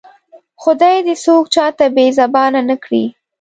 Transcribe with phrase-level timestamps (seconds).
[0.61, 3.03] خدای دې څوک چاته بې زبانه نه کړي